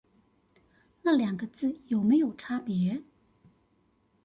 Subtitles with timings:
[1.03, 3.03] 那兩個字有沒有差別